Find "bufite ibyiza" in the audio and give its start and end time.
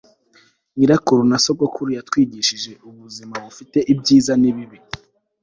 3.45-4.33